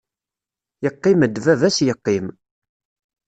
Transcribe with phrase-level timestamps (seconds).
[0.83, 2.25] Yeqqim-d baba-s yeqqim.